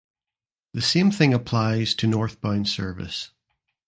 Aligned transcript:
The 0.73 0.81
same 0.81 1.11
thing 1.11 1.31
applies 1.31 1.93
to 1.93 2.07
Northbound 2.07 2.67
service. 2.67 3.29